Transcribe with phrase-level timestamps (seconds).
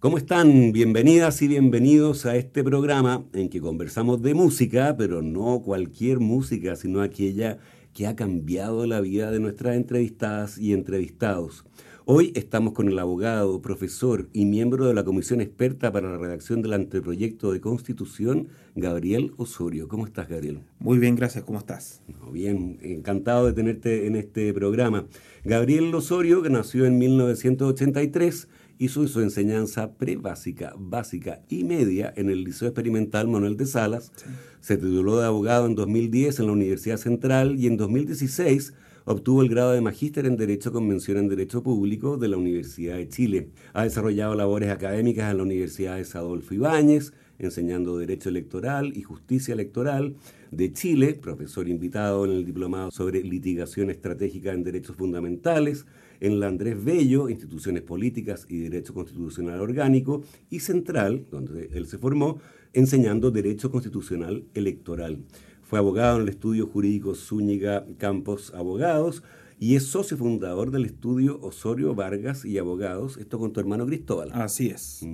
[0.00, 0.70] ¿Cómo están?
[0.70, 6.76] Bienvenidas y bienvenidos a este programa en que conversamos de música, pero no cualquier música,
[6.76, 7.58] sino aquella
[7.94, 11.64] que ha cambiado la vida de nuestras entrevistadas y entrevistados.
[12.04, 16.62] Hoy estamos con el abogado, profesor y miembro de la comisión experta para la redacción
[16.62, 19.88] del anteproyecto de constitución, Gabriel Osorio.
[19.88, 20.60] ¿Cómo estás, Gabriel?
[20.78, 21.42] Muy bien, gracias.
[21.42, 22.02] ¿Cómo estás?
[22.30, 25.06] bien, encantado de tenerte en este programa.
[25.44, 32.44] Gabriel Osorio, que nació en 1983, hizo su enseñanza pre-básica, básica y media en el
[32.44, 34.12] Liceo Experimental Manuel de Salas.
[34.60, 38.72] Se tituló de abogado en 2010 en la Universidad Central y en 2016
[39.10, 42.96] Obtuvo el grado de magíster en Derecho con mención en Derecho Público de la Universidad
[42.96, 43.48] de Chile.
[43.72, 49.54] Ha desarrollado labores académicas en la Universidad de Adolfo Ibáñez, enseñando Derecho Electoral y Justicia
[49.54, 50.16] Electoral
[50.50, 55.86] de Chile, profesor invitado en el Diplomado sobre Litigación Estratégica en Derechos Fundamentales,
[56.20, 61.98] en la Andrés Bello, Instituciones Políticas y Derecho Constitucional Orgánico, y Central, donde él se
[61.98, 62.40] formó,
[62.72, 65.18] enseñando Derecho Constitucional Electoral.
[65.62, 69.22] Fue abogado en el estudio jurídico Zúñiga Campos Abogados
[69.60, 74.30] y es socio fundador del estudio Osorio Vargas y Abogados, esto con tu hermano Cristóbal.
[74.32, 75.04] Así es.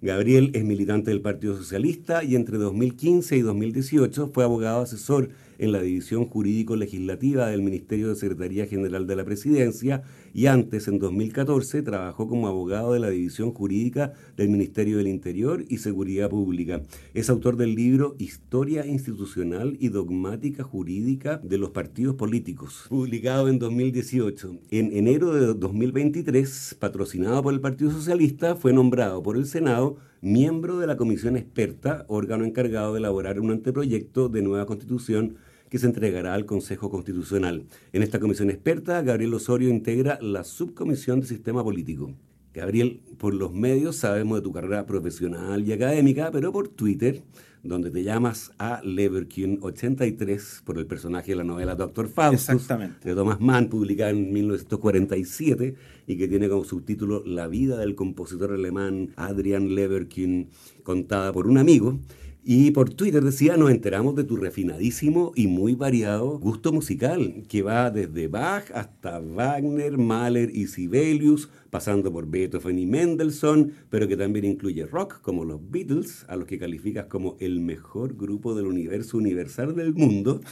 [0.00, 5.72] Gabriel es militante del Partido Socialista y entre 2015 y 2018 fue abogado asesor en
[5.72, 11.82] la División Jurídico-Legislativa del Ministerio de Secretaría General de la Presidencia y antes, en 2014,
[11.82, 16.82] trabajó como abogado de la División Jurídica del Ministerio del Interior y Seguridad Pública.
[17.14, 23.58] Es autor del libro Historia Institucional y Dogmática Jurídica de los Partidos Políticos, publicado en
[23.58, 24.58] 2018.
[24.70, 30.78] En enero de 2023, patrocinado por el Partido Socialista, fue nombrado por el Senado miembro
[30.78, 35.36] de la comisión experta, órgano encargado de elaborar un anteproyecto de nueva constitución
[35.68, 37.66] que se entregará al Consejo Constitucional.
[37.92, 42.14] En esta comisión experta, Gabriel Osorio integra la subcomisión de sistema político.
[42.54, 47.22] Gabriel, por los medios sabemos de tu carrera profesional y académica, pero por Twitter,
[47.64, 52.68] donde te llamas a Leverkusen83 por el personaje de la novela Doctor Faustus
[53.02, 55.74] de Thomas Mann, publicada en 1947
[56.06, 60.50] y que tiene como subtítulo La vida del compositor alemán Adrian Leverkusen,
[60.82, 61.98] contada por un amigo.
[62.46, 67.62] Y por Twitter decía, nos enteramos de tu refinadísimo y muy variado gusto musical, que
[67.62, 74.18] va desde Bach hasta Wagner, Mahler y Sibelius, pasando por Beethoven y Mendelssohn, pero que
[74.18, 78.66] también incluye rock como los Beatles, a los que calificas como el mejor grupo del
[78.66, 80.42] universo universal del mundo,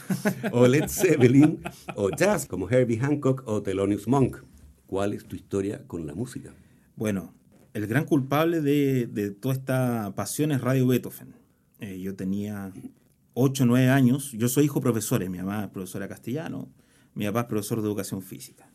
[0.51, 1.59] o Led Zeppelin,
[1.95, 4.37] o jazz como Herbie Hancock o Thelonious Monk.
[4.87, 6.55] ¿Cuál es tu historia con la música?
[6.95, 7.35] Bueno,
[7.75, 11.42] el gran culpable de, de toda esta pasión es Radio Beethoven
[11.83, 12.71] eh, yo tenía
[13.33, 14.31] 8 o 9 años.
[14.31, 16.69] Yo soy hijo profesor, mi mamá es profesora castellano,
[17.13, 18.69] mi papá es profesor de educación física.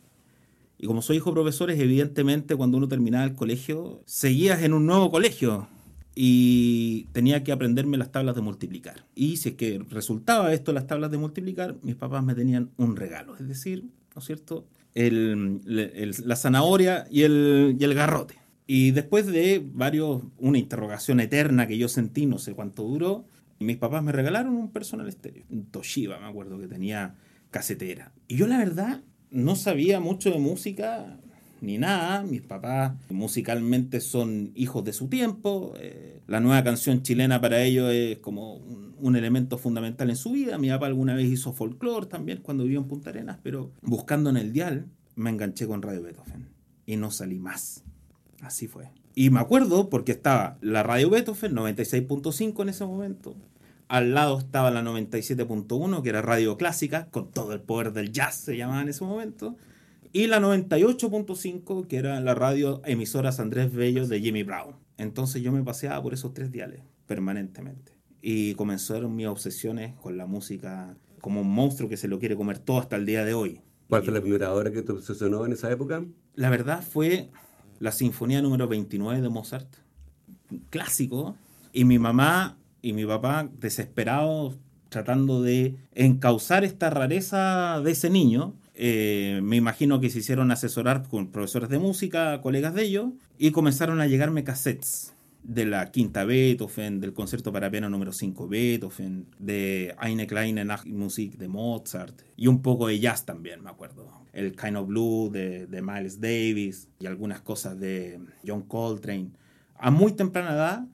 [0.77, 5.11] Y como soy hijo profesor, evidentemente cuando uno terminaba el colegio, seguías en un nuevo
[5.11, 5.67] colegio
[6.15, 9.05] y tenía que aprenderme las tablas de multiplicar.
[9.15, 12.95] Y si es que resultaba esto, las tablas de multiplicar, mis papás me tenían un
[12.95, 14.65] regalo, es decir, ¿no es cierto?
[14.95, 18.38] la zanahoria y el, y el garrote.
[18.71, 23.25] Y después de varios, una interrogación eterna que yo sentí, no sé cuánto duró,
[23.57, 27.15] mis papás me regalaron un personal estéreo, un Toshiba, me acuerdo que tenía
[27.49, 28.11] casetera.
[28.27, 29.01] Y yo la verdad
[29.31, 31.17] no sabía mucho de música
[31.61, 32.21] ni nada.
[32.21, 35.73] Mis papás musicalmente son hijos de su tiempo.
[35.79, 40.33] Eh, la nueva canción chilena para ellos es como un, un, elemento fundamental en su
[40.33, 40.59] vida.
[40.59, 44.37] Mi papá alguna vez hizo folclore también cuando vivió en Punta Arenas, pero buscando en
[44.37, 44.85] el dial
[45.15, 46.49] me enganché con Radio Beethoven
[46.85, 47.83] y no salí más.
[48.41, 48.89] Así fue.
[49.15, 53.35] Y me acuerdo porque estaba la radio Beethoven 96.5 en ese momento.
[53.87, 58.35] Al lado estaba la 97.1, que era radio clásica, con todo el poder del jazz,
[58.35, 59.57] se llamaba en ese momento.
[60.13, 64.75] Y la 98.5, que era la radio emisoras Andrés Bello de Jimmy Brown.
[64.97, 66.81] Entonces yo me paseaba por esos tres diales.
[67.07, 67.93] permanentemente.
[68.21, 72.59] Y comenzaron mis obsesiones con la música como un monstruo que se lo quiere comer
[72.59, 73.61] todo hasta el día de hoy.
[73.87, 76.05] ¿Cuál fue la primera obra que te obsesionó en esa época?
[76.35, 77.31] La verdad fue
[77.79, 79.67] la Sinfonía número 29 de Mozart,
[80.69, 81.35] clásico,
[81.73, 84.57] y mi mamá y mi papá desesperados
[84.89, 88.53] tratando de encauzar esta rareza de ese niño.
[88.75, 93.51] Eh, me imagino que se hicieron asesorar con profesores de música, colegas de ellos, y
[93.51, 95.13] comenzaron a llegarme cassettes
[95.43, 101.37] de la quinta Beethoven, del concierto para piano número 5 Beethoven, de Eine kleine Nachtmusik
[101.37, 104.11] de Mozart y un poco de jazz también, me acuerdo.
[104.33, 109.31] El Kind of Blue de, de Miles Davis y algunas cosas de John Coltrane.
[109.75, 110.87] A muy temprana edad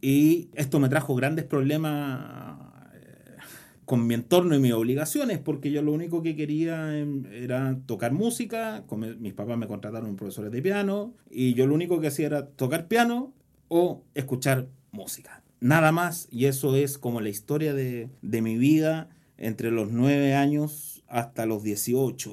[0.00, 2.56] y esto me trajo grandes problemas
[2.94, 3.36] eh,
[3.84, 8.12] con mi entorno y mis obligaciones, porque yo lo único que quería em, era tocar
[8.12, 8.84] música,
[9.18, 12.88] mis papás me contrataron profesores de piano, y yo lo único que hacía era tocar
[12.88, 13.34] piano
[13.70, 15.42] o escuchar música.
[15.60, 19.08] Nada más, y eso es como la historia de, de mi vida
[19.38, 22.30] entre los nueve años hasta los 18,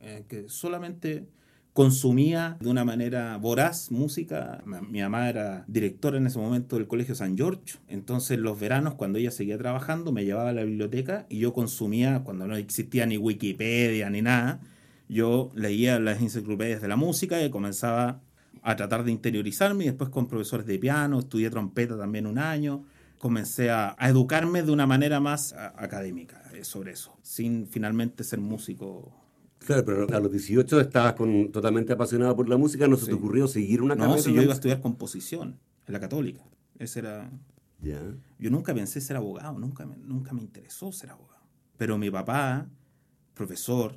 [0.00, 1.26] eh, que solamente
[1.72, 4.62] consumía de una manera voraz música.
[4.66, 9.18] Mi mamá era directora en ese momento del Colegio San George, entonces los veranos cuando
[9.18, 13.16] ella seguía trabajando me llevaba a la biblioteca y yo consumía, cuando no existía ni
[13.16, 14.60] Wikipedia ni nada,
[15.08, 18.20] yo leía las enciclopedias de la música y comenzaba
[18.62, 22.84] a tratar de interiorizarme y después con profesores de piano, estudié trompeta también un año,
[23.18, 29.22] comencé a, educarme de una manera más académica eh, sobre eso, sin finalmente ser músico
[29.66, 33.12] Claro, pero a los 18 estabas con, totalmente apasionado por la música, ¿no se te
[33.12, 34.16] ocurrió seguir una carrera?
[34.16, 36.42] No, si yo iba a estudiar composición en la católica.
[36.78, 37.30] Ese era...
[37.80, 38.00] Ya.
[38.38, 41.42] Yo nunca pensé ser abogado, nunca me, nunca me interesó ser abogado.
[41.76, 42.68] Pero mi papá,
[43.34, 43.94] profesor,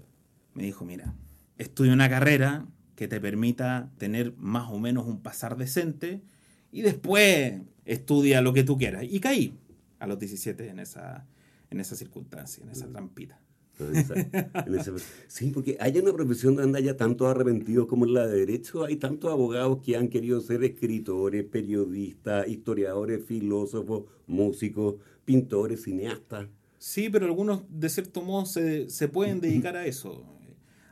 [0.53, 1.15] me dijo, mira,
[1.57, 6.21] estudia una carrera que te permita tener más o menos un pasar decente
[6.71, 9.03] y después estudia lo que tú quieras.
[9.09, 9.53] Y caí
[9.99, 11.25] a los 17 en esa,
[11.69, 13.39] en esa circunstancia, en esa trampita.
[15.27, 18.85] Sí, porque hay una profesión donde haya tantos arrepentidos como en la de Derecho.
[18.85, 24.95] Hay tantos abogados que han querido ser escritores, periodistas, historiadores, filósofos, músicos,
[25.25, 26.47] pintores, cineastas.
[26.77, 30.23] Sí, pero algunos de cierto modo se, se pueden dedicar a eso.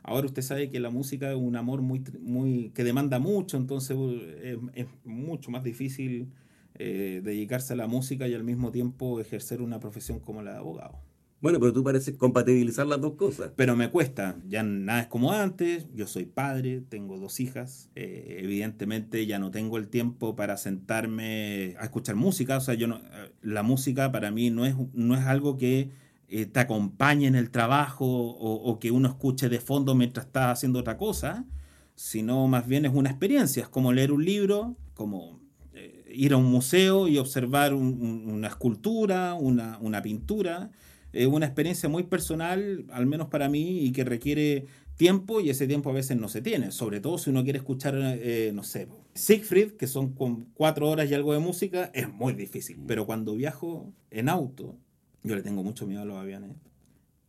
[0.03, 3.97] Ahora usted sabe que la música es un amor muy, muy que demanda mucho, entonces
[4.44, 6.29] es, es mucho más difícil
[6.75, 10.57] eh, dedicarse a la música y al mismo tiempo ejercer una profesión como la de
[10.57, 11.00] abogado.
[11.39, 13.51] Bueno, pero tú pareces compatibilizar las dos cosas.
[13.55, 18.38] Pero me cuesta, ya nada es como antes, yo soy padre, tengo dos hijas, eh,
[18.39, 23.01] evidentemente ya no tengo el tiempo para sentarme a escuchar música, o sea, yo no,
[23.41, 25.89] la música para mí no es, no es algo que
[26.35, 30.80] eh, te acompañe en el trabajo o, que uno escuche de fondo mientras estás haciendo
[30.80, 31.45] otra cosa,
[31.94, 35.39] sino más bien es una experiencia, es como leer un libro, como
[35.75, 40.71] eh, ir a un museo y observar una escultura, una, una pintura.
[41.12, 44.65] Es una experiencia muy personal, al menos para mí, y que requiere
[44.95, 47.94] tiempo y ese tiempo a veces no se tiene, sobre todo si uno quiere escuchar,
[47.95, 52.33] eh, no sé, Siegfried, que son con cuatro horas y algo de música, es muy
[52.33, 52.88] difícil, mm.
[52.88, 54.79] pero cuando viajo en auto,
[55.23, 56.51] yo le tengo mucho miedo a los aviones,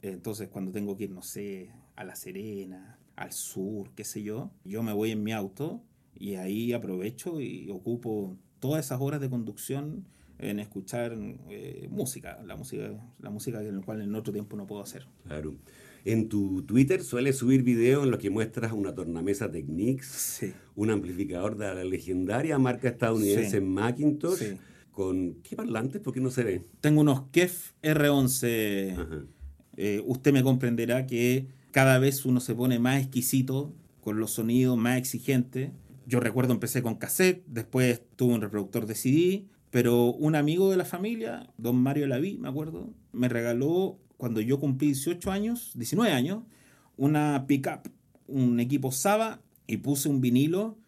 [0.02, 4.50] entonces cuando tengo que ir, no sé, a La Serena, al sur, qué sé yo,
[4.64, 5.82] yo me voy en mi auto
[6.14, 10.04] y ahí aprovecho y ocupo todas esas horas de conducción
[10.38, 11.16] en escuchar
[11.50, 12.90] eh, música, la música,
[13.20, 15.06] la música en la cual en otro tiempo no puedo hacer.
[15.26, 15.54] Claro.
[16.04, 20.44] En tu Twitter sueles subir videos en los que muestras una tornamesa Technics,
[20.76, 24.56] un amplificador de la legendaria marca estadounidense Macintosh,
[24.94, 26.00] con ¿qué parlantes?
[26.00, 26.64] ¿Por qué no se ve?
[26.80, 29.26] Tengo unos KEF R11.
[29.76, 34.78] Eh, usted me comprenderá que cada vez uno se pone más exquisito con los sonidos,
[34.78, 35.72] más exigente.
[36.06, 40.76] Yo recuerdo empecé con cassette, después tuve un reproductor de CD, pero un amigo de
[40.76, 46.12] la familia, don Mario Laví, me acuerdo, me regaló cuando yo cumplí 18 años, 19
[46.12, 46.44] años,
[46.96, 47.88] una pickup,
[48.28, 50.78] un equipo Saba y puse un vinilo.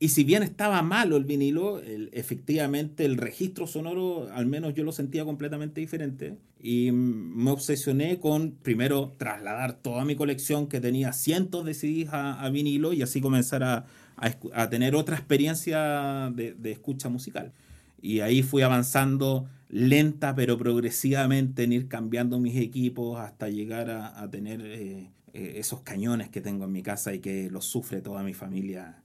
[0.00, 1.80] Y si bien estaba malo el vinilo,
[2.12, 6.36] efectivamente el registro sonoro, al menos yo lo sentía completamente diferente.
[6.62, 12.48] Y me obsesioné con, primero, trasladar toda mi colección, que tenía cientos de CDs a,
[12.50, 13.86] vinilo, y así comenzar a,
[14.16, 17.52] a, tener otra experiencia de, de escucha musical.
[18.00, 24.30] Y ahí fui avanzando lenta pero progresivamente en ir cambiando mis equipos hasta llegar a,
[24.30, 28.22] tener eh, eh, esos cañones que tengo en mi casa y que los sufre toda
[28.22, 29.02] mi familia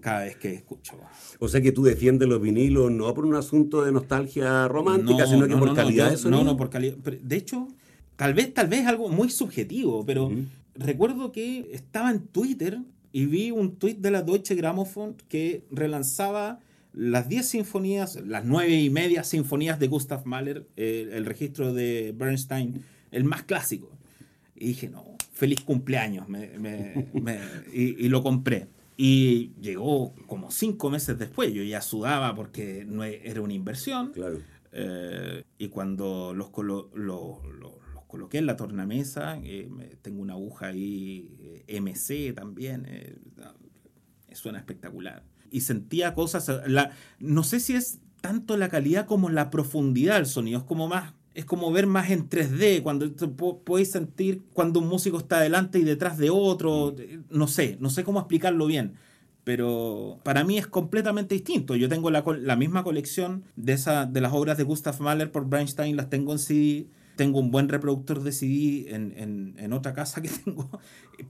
[0.00, 0.98] cada vez que escucho.
[1.38, 5.46] O sea que tú defiendes los vinilos no por un asunto de nostalgia romántica, sino
[5.46, 6.44] que por calidad de sonido.
[6.44, 6.96] No, no, por calidad.
[6.96, 7.68] De hecho,
[8.16, 10.30] tal vez, tal vez algo muy subjetivo, pero
[10.74, 12.78] recuerdo que estaba en Twitter
[13.12, 16.60] y vi un tweet de la Deutsche Grammophon que relanzaba
[16.92, 22.82] las 10 sinfonías, las nueve y media sinfonías de Gustav Mahler, el registro de Bernstein,
[23.10, 23.90] el más clásico.
[24.54, 26.26] Y dije, no, feliz cumpleaños,
[27.72, 28.68] y, lo compré.
[28.96, 34.12] Y llegó como cinco meses después, yo ya sudaba porque no e, era una inversión.
[34.12, 34.40] Claro.
[34.72, 36.50] Eh, y cuando los,
[36.94, 37.38] los
[38.06, 39.68] coloqué en la tornamesa, eh,
[40.02, 42.86] tengo una aguja ahí, MC también,
[44.32, 46.50] suena espectacular y sentía cosas.
[46.66, 50.58] La, no sé si es tanto la calidad como la profundidad del sonido.
[50.58, 51.14] Es como más.
[51.36, 53.08] Es como ver más en 3D, cuando
[53.64, 56.94] podéis sentir cuando un músico está delante y detrás de otro.
[57.30, 58.94] No sé, no sé cómo explicarlo bien
[59.44, 61.76] pero para mí es completamente distinto.
[61.76, 65.48] Yo tengo la, la misma colección de, esa, de las obras de Gustav Mahler por
[65.48, 70.28] Bernstein, las tengo en CD tengo un buen reproductor de CD en, otra casa que
[70.44, 70.70] tengo,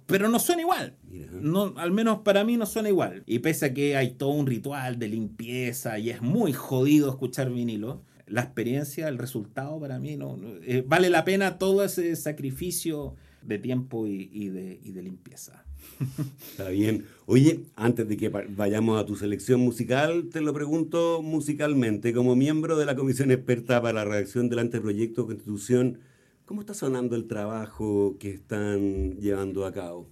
[0.07, 0.95] pero no suena igual.
[1.33, 3.23] No, al menos para mí no suena igual.
[3.27, 7.51] Y pese a que hay todo un ritual de limpieza y es muy jodido escuchar
[7.51, 13.15] vinilo, la experiencia, el resultado para mí no, eh, vale la pena todo ese sacrificio
[13.43, 15.65] de tiempo y, de, y de limpieza.
[16.51, 17.05] Está bien.
[17.27, 22.13] Oye, antes de que vayamos a tu selección musical, te lo pregunto musicalmente.
[22.13, 25.99] Como miembro de la comisión experta para la redacción del anteproyecto Constitución,
[26.45, 30.11] ¿cómo está sonando el trabajo que están llevando a cabo?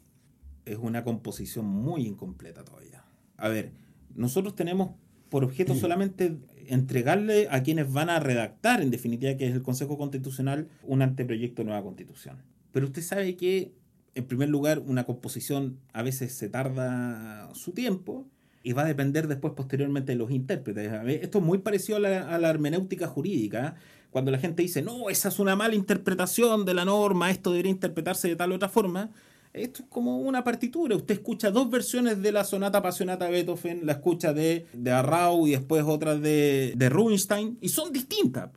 [0.65, 3.05] Es una composición muy incompleta todavía.
[3.37, 3.73] A ver,
[4.15, 4.91] nosotros tenemos
[5.29, 9.99] por objeto solamente entregarle a quienes van a redactar, en definitiva, que es el Consejo
[9.99, 12.39] Constitucional, un anteproyecto de nueva constitución.
[12.73, 13.73] Pero usted sabe que
[14.15, 18.27] en primer lugar, una composición a veces se tarda su tiempo
[18.63, 20.91] y va a depender después posteriormente de los intérpretes.
[21.21, 22.01] Esto es muy parecido a
[22.39, 23.75] la, hermenéutica jurídica.
[24.11, 27.73] Cuando la gente dice, no, esa es una mala interpretación de la norma, esto debería
[27.73, 29.11] interpretarse de tal o otra forma.
[29.55, 30.97] Esto es como una partitura.
[30.97, 35.53] Usted escucha dos versiones de la sonata apasionata Beethoven, la escucha de, de Arrau y
[35.53, 38.51] después otra de, de Rubinstein, y son distintas.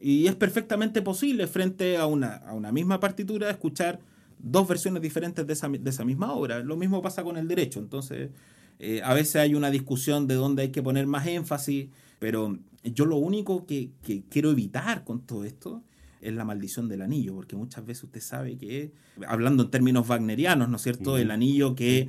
[0.00, 4.00] Y es perfectamente posible frente a una, a una misma partitura escuchar
[4.38, 6.60] dos versiones diferentes de esa, de esa misma obra.
[6.60, 7.78] Lo mismo pasa con el derecho.
[7.78, 8.30] Entonces,
[8.78, 13.04] eh, a veces hay una discusión de dónde hay que poner más énfasis, pero yo
[13.04, 13.90] lo único que,
[14.30, 15.82] quiero evitar con todo esto
[16.20, 18.92] es la maldición del anillo, porque muchas veces usted sabe que,
[19.26, 22.08] hablando en términos wagnerianos, ¿no es cierto?, el anillo que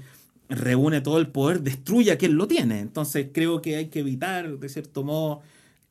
[0.49, 2.79] reúne todo el poder destruye a quien lo tiene.
[2.79, 5.41] Entonces creo que hay que evitar, de cierto modo,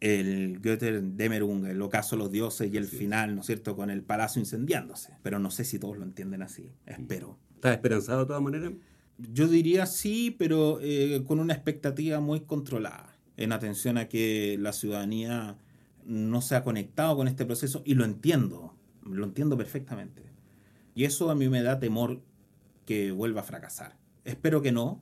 [0.01, 3.91] el Götter Demerung, el ocaso de los dioses y el final, ¿no es cierto?, con
[3.91, 5.13] el palacio incendiándose.
[5.23, 6.71] Pero no sé si todos lo entienden así.
[6.87, 7.39] Espero.
[7.55, 8.73] ¿Estás esperanzado de todas maneras?
[9.33, 14.73] Yo diría sí, pero eh, con una expectativa muy controlada, en atención a que la
[14.73, 15.57] ciudadanía
[16.05, 20.23] no se ha conectado con este proceso y lo entiendo, lo entiendo perfectamente.
[20.95, 22.21] Y eso a mí me da temor
[22.85, 23.97] que vuelva a fracasar.
[24.25, 25.01] Espero que no,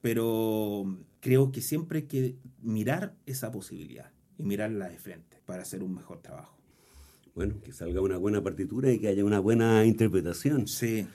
[0.00, 5.82] pero creo que siempre hay que mirar esa posibilidad y mirarla de frente para hacer
[5.82, 6.56] un mejor trabajo.
[7.34, 10.66] Bueno, que salga una buena partitura y que haya una buena interpretación.
[10.66, 11.06] Sí.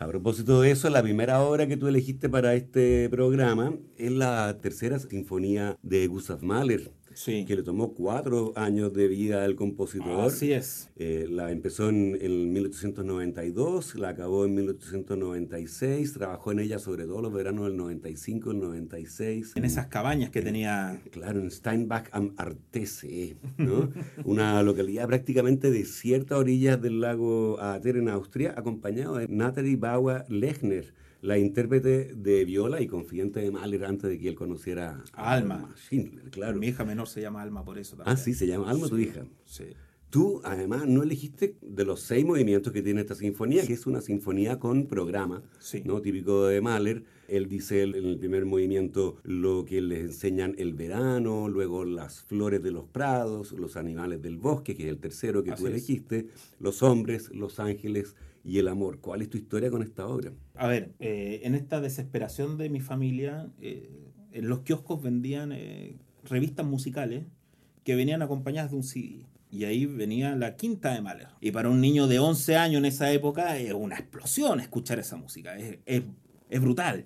[0.00, 4.58] A propósito de eso, la primera obra que tú elegiste para este programa es la
[4.60, 6.92] tercera sinfonía de Gustav Mahler,
[7.24, 10.20] que le tomó cuatro años de vida al compositor.
[10.20, 10.88] Así es.
[10.96, 17.22] Eh, la empezó en, en, 1892, la acabó en 1896, trabajó en ella sobre todo
[17.22, 19.52] los veranos del 95, el 96.
[19.56, 21.00] En esas cabañas que tenía.
[21.10, 23.90] Claro, en Steinbach am Artese, ¿no?
[24.24, 30.24] una localidad prácticamente desierta a orillas del lago Ater en Austria, acompañado de Natalie Bauer
[30.28, 35.32] Lechner la intérprete de viola y confidente de Mahler antes de que él conociera a
[35.32, 35.74] Alma.
[35.76, 36.58] Schindler, claro.
[36.58, 38.14] Mi hija menor se llama Alma por eso también.
[38.14, 39.24] Ah, sí, se llama Alma tu hija.
[39.44, 39.64] Sí.
[40.10, 44.00] Tú, además, no elegiste de los seis movimientos que tiene esta sinfonía, que es una
[44.00, 45.42] sinfonía con programa,
[45.84, 46.00] ¿no?
[46.00, 47.04] típico de Mahler.
[47.28, 52.62] Él dice en el primer movimiento lo que les enseñan el verano, luego las flores
[52.62, 56.82] de los prados, los animales del bosque, que es el tercero que tú elegiste, los
[56.82, 58.16] hombres, los ángeles
[58.48, 58.98] y el amor.
[59.00, 60.32] ¿Cuál es tu historia con esta obra?
[60.54, 65.98] A ver, eh, en esta desesperación de mi familia, eh, en los kioscos vendían eh,
[66.24, 67.26] revistas musicales
[67.84, 69.26] que venían acompañadas de un CD.
[69.50, 71.28] Y ahí venía la quinta de Mahler.
[71.42, 75.16] Y para un niño de 11 años en esa época es una explosión escuchar esa
[75.16, 75.54] música.
[75.58, 76.04] Es, es,
[76.48, 77.04] es brutal.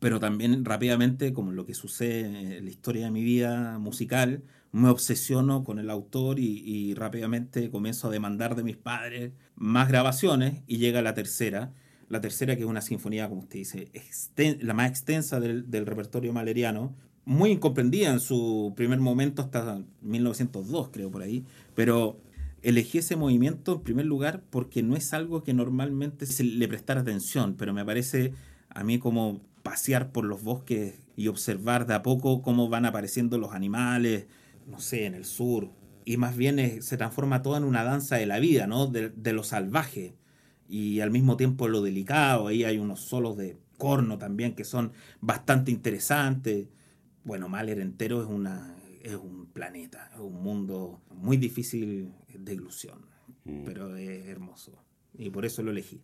[0.00, 4.88] Pero también rápidamente, como lo que sucede en la historia de mi vida musical, me
[4.88, 10.78] obsesiono con el autor y, rápidamente comienzo a demandar de mis padres más grabaciones y
[10.78, 11.72] llega la tercera.
[12.08, 13.90] La tercera que es una sinfonía, como usted dice,
[14.60, 20.88] la más extensa del, del repertorio maleriano, muy incomprendida en su primer momento hasta 1902,
[20.90, 22.18] creo por ahí, pero
[22.62, 27.00] elegí ese movimiento en primer lugar porque no es algo que normalmente se le prestara
[27.00, 28.32] atención, pero me parece
[28.70, 33.38] a mí como pasear por los bosques y observar de a poco cómo van apareciendo
[33.38, 34.26] los animales,
[34.66, 35.70] no sé, en el sur.
[36.04, 38.86] Y más bien se transforma todo en una danza de la vida, ¿no?
[38.86, 40.16] De, de, lo salvaje
[40.68, 42.48] y al mismo tiempo lo delicado.
[42.48, 46.68] Ahí hay unos solos de corno también que son bastante interesantes.
[47.24, 53.06] Bueno, Mahler entero es, una, es un planeta, es un mundo muy difícil de ilusión,
[53.44, 53.64] mm.
[53.64, 54.82] pero es hermoso.
[55.18, 56.00] Y por eso lo elegí.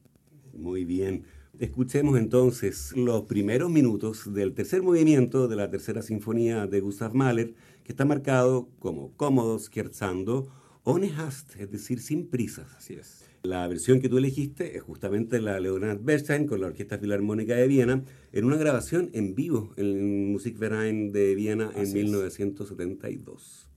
[0.53, 1.25] Muy bien.
[1.59, 7.55] Escuchemos entonces los primeros minutos del tercer movimiento de la tercera sinfonía de Gustav Mahler,
[7.89, 10.53] que está marcado como cómodo, scherzando,
[10.85, 12.67] ohne Hast, es decir, sin prisas.
[12.77, 13.25] Así es.
[13.43, 17.67] La versión que tú elegiste es justamente la Leonard Bernstein con la Orquesta Filarmónica de
[17.67, 23.68] Viena en una grabación en vivo en el Musikverein de Viena en 1972.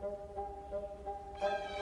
[0.00, 0.14] Thank
[1.78, 1.79] you.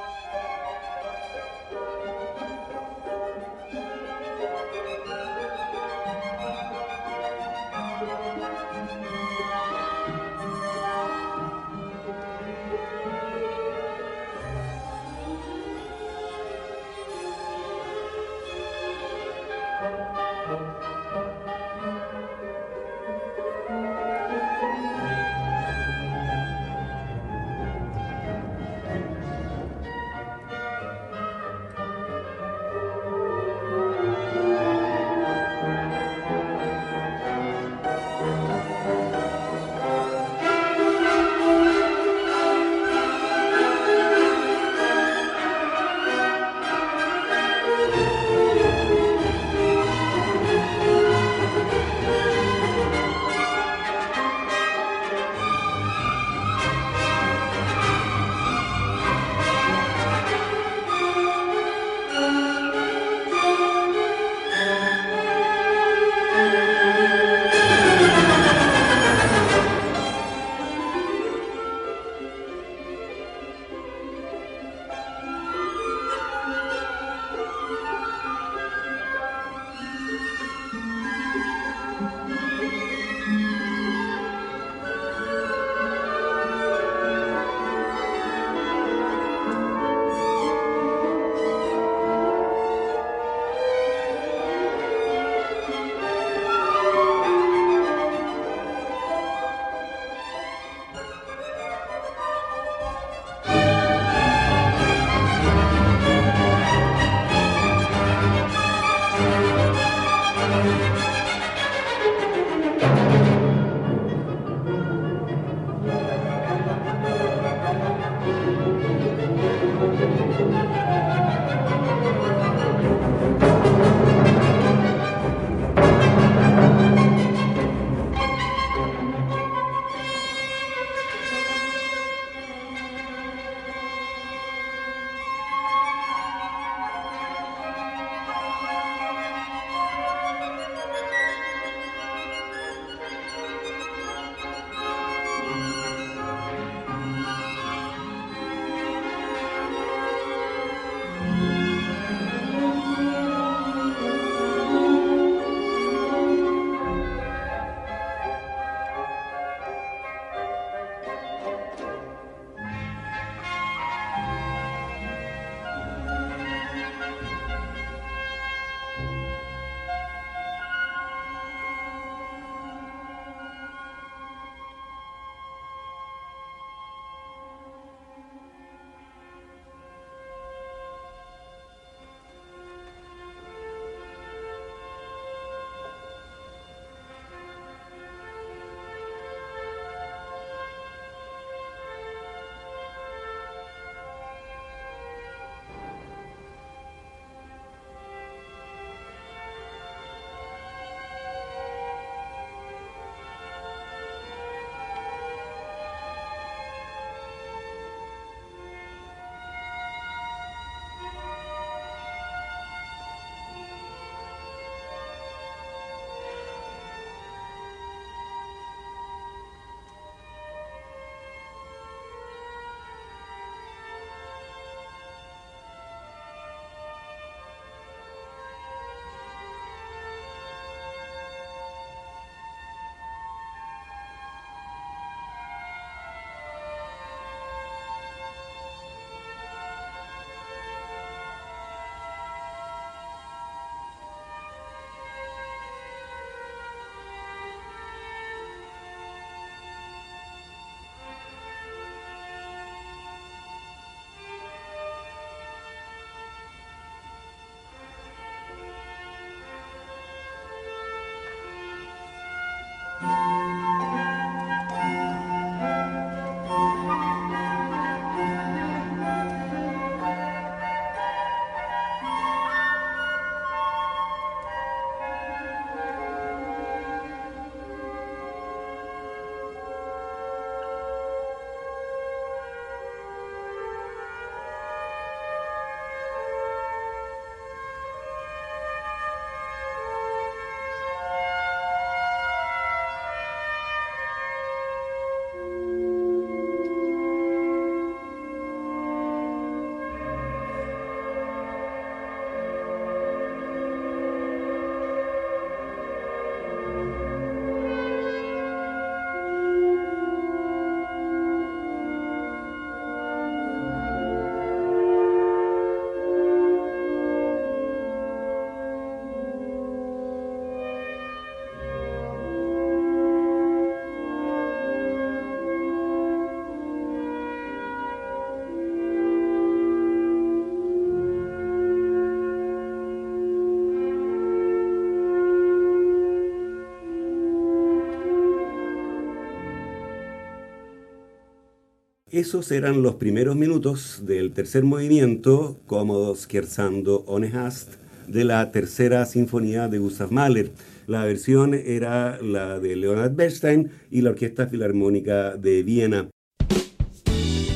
[342.19, 347.75] Esos eran los primeros minutos del tercer movimiento, cómodo scherzando Onehast,
[348.09, 350.51] de la tercera sinfonía de Gustav Mahler.
[350.89, 356.11] La versión era la de Leonard Bernstein y la Orquesta Filarmónica de Viena.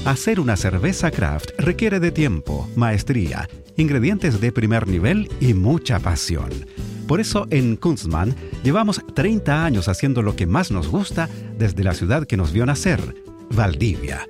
[0.04, 6.50] Hacer una cerveza craft requiere de tiempo, maestría, ingredientes de primer nivel y mucha pasión.
[7.08, 11.94] Por eso en Kunstmann llevamos 30 años haciendo lo que más nos gusta desde la
[11.94, 13.00] ciudad que nos vio nacer,
[13.50, 14.24] Valdivia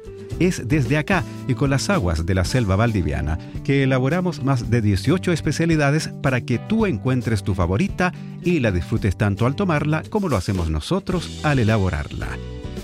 [0.47, 4.81] es desde acá y con las aguas de la selva valdiviana que elaboramos más de
[4.81, 10.29] 18 especialidades para que tú encuentres tu favorita y la disfrutes tanto al tomarla como
[10.29, 12.29] lo hacemos nosotros al elaborarla.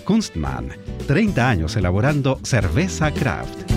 [0.05, 0.69] Kunstmann,
[1.07, 3.69] 30 años elaborando cerveza craft.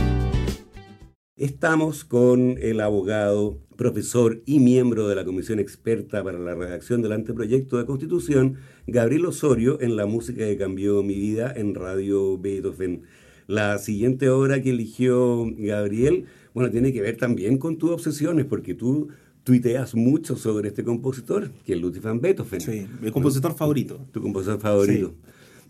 [1.41, 7.13] Estamos con el abogado, profesor y miembro de la Comisión Experta para la redacción del
[7.13, 13.05] anteproyecto de Constitución, Gabriel Osorio, en la música que cambió mi vida en Radio Beethoven.
[13.51, 18.73] La siguiente obra que eligió Gabriel, bueno, tiene que ver también con tus obsesiones, porque
[18.75, 19.09] tú
[19.43, 22.61] tuiteas mucho sobre este compositor, que es Ludwig van Beethoven.
[22.61, 23.99] Sí, mi compositor favorito.
[24.13, 25.13] Tu compositor favorito.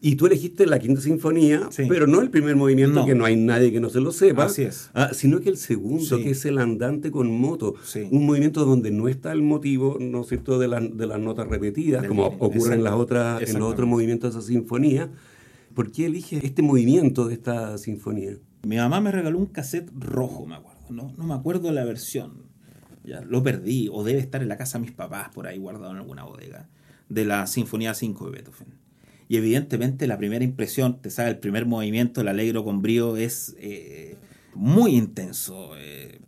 [0.04, 1.84] Y tú elegiste la quinta sinfonía, Sí.
[1.90, 3.06] pero no el primer movimiento, No.
[3.06, 4.90] que no hay nadie que no se lo sepa, Así es.
[4.94, 6.24] ah, sino que el segundo, Sí.
[6.24, 7.74] que es el andante con moto.
[7.84, 8.08] Sí.
[8.12, 11.48] Un movimiento donde no está el motivo, ¿no es cierto?, de, la- de las notas
[11.48, 15.10] repetidas, Del como ocurre en, las otras, en los otros movimientos de esa sinfonía.
[15.74, 18.34] ¿Por qué eliges este movimiento de esta sinfonía?
[18.64, 20.80] Mi mamá me regaló un cassette rojo, me acuerdo.
[20.90, 22.44] No, no me acuerdo la versión.
[23.04, 25.92] Ya, lo perdí, o debe estar en la casa de mis papás, por ahí guardado
[25.92, 26.70] en alguna bodega,
[27.10, 28.68] de la Sinfonía 5 de Beethoven.
[29.28, 33.56] Y evidentemente la primera impresión, te sabe, el primer movimiento, el alegro con brío, es
[33.60, 34.18] eh,
[34.54, 36.20] muy intenso, eh,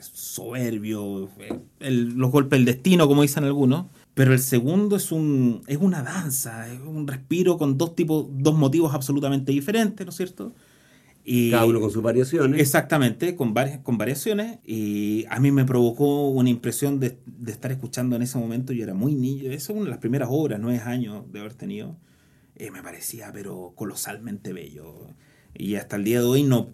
[0.00, 3.86] soberbio, eh, el- los golpes del destino, como dicen algunos.
[4.14, 8.54] Pero el segundo es, un, es una danza, es un respiro con dos, tipos, dos
[8.54, 10.54] motivos absolutamente diferentes, ¿no es cierto?
[11.24, 12.60] Y, Cada uno con sus variaciones.
[12.60, 14.58] Exactamente, con, varias, con variaciones.
[14.66, 18.72] Y a mí me provocó una impresión de, de estar escuchando en ese momento.
[18.72, 19.44] Yo era muy niño.
[19.50, 21.96] Esa es una de las primeras obras, nueve años de haber tenido.
[22.56, 25.06] Eh, me parecía, pero colosalmente bello.
[25.54, 26.70] Y hasta el día de hoy no,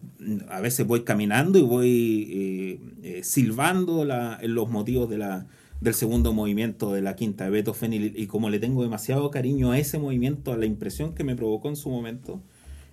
[0.48, 5.46] a veces voy caminando y voy eh, eh, silbando la- los motivos de la,
[5.80, 9.78] del segundo movimiento de la quinta de Beethoven y, como le tengo demasiado cariño a
[9.78, 12.42] ese movimiento, a la impresión que me provocó en su momento,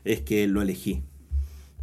[0.03, 1.03] es que lo elegí.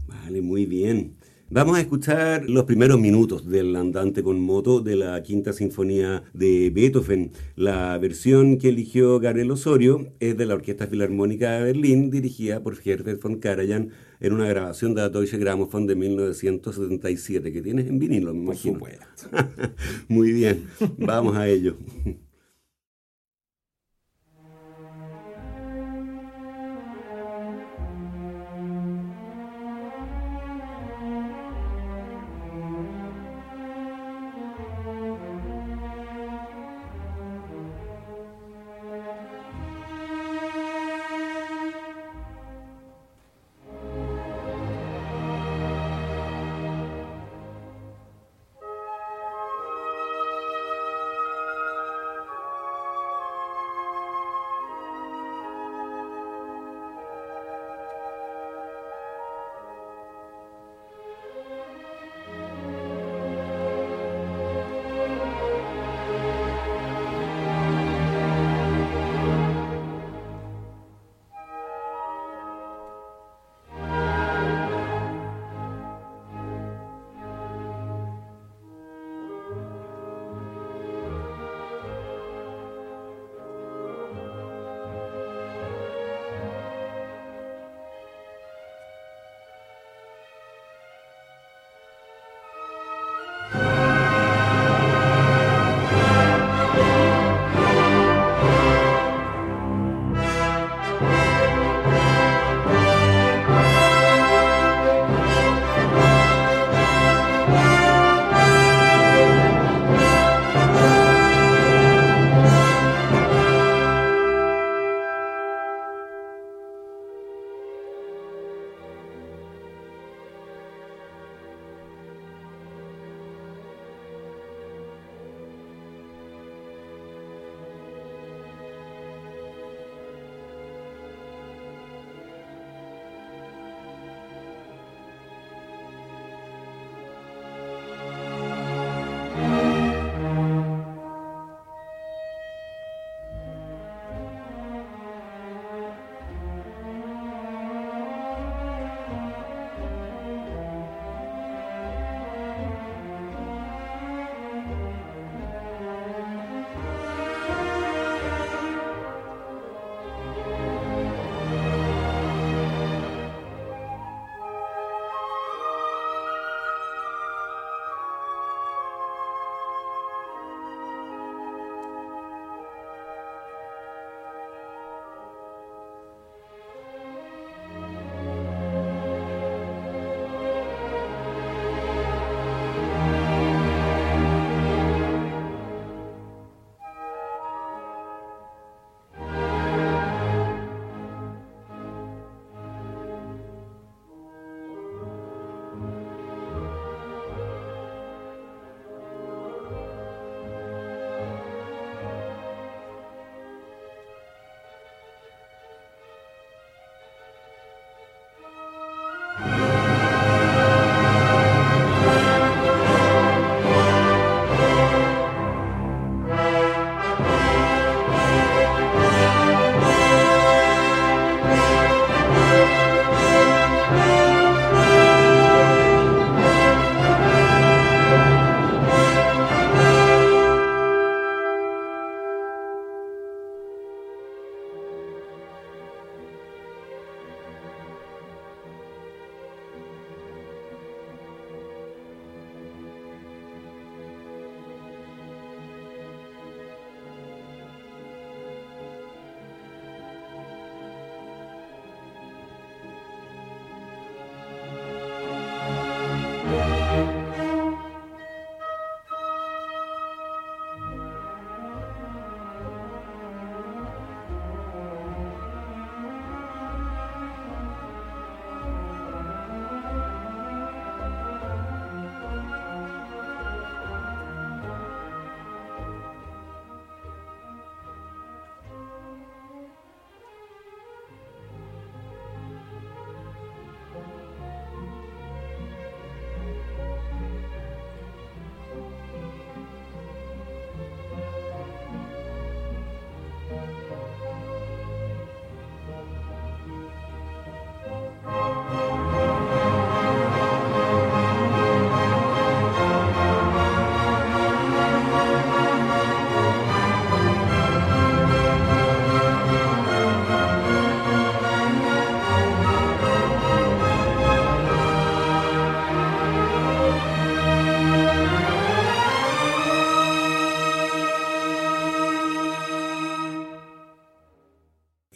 [0.06, 1.14] Vale, muy bien.
[1.54, 6.70] Vamos a escuchar los primeros minutos del andante con moto de la quinta sinfonía de
[6.70, 7.32] Beethoven.
[7.56, 12.78] La versión que eligió Gabriel Osorio es de la Orquesta Filarmónica de Berlín, dirigida por
[12.82, 13.90] Herbert von Karajan
[14.22, 18.54] en una grabación de la Deutsche Grammophon de 1977, que tienes en vinilo, me Por
[18.54, 18.74] imagino.
[18.74, 19.04] supuesto.
[20.08, 21.76] Muy bien, vamos a ello.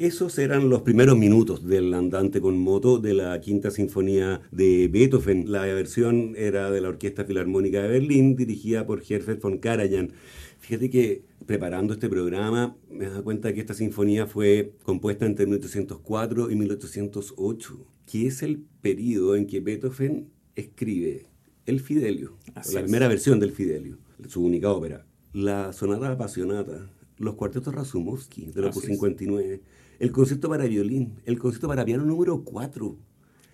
[0.07, 5.51] Esos eran los primeros minutos del andante con moto de la quinta sinfonía de Beethoven.
[5.51, 10.13] La versión era de la Orquesta Filarmónica de Berlín, dirigida por Herbert von Karajan.
[10.61, 16.53] Fíjate que preparando este programa me da cuenta que esta sinfonía fue compuesta entre 1804
[16.53, 21.27] y 1808, que es el periodo en que Beethoven escribe
[21.67, 27.75] el Fidelio, la primera versión del Fidelio, su única ópera, la sonata apasionata, los cuartetos
[27.75, 29.63] Razumovsky de la 59
[29.99, 32.97] el concierto para violín, el concierto para piano número 4.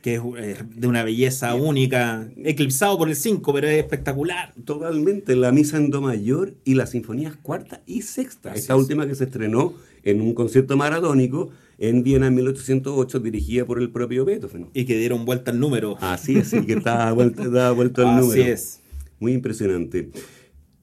[0.03, 4.53] Que es eh, de una belleza única, eclipsado por el 5, pero es espectacular.
[4.65, 8.53] Totalmente, la misa en do mayor y las sinfonías cuarta y sexta.
[8.53, 13.81] Esta última que se estrenó en un concierto maratónico en Viena en 1808, dirigida por
[13.81, 14.71] el propio Beethoven.
[14.75, 15.97] Y que dieron vuelta al número.
[16.01, 18.43] Así es, y que estaba vuelta, daba vuelta al número.
[18.43, 18.81] Así es.
[19.21, 20.11] Muy impresionante.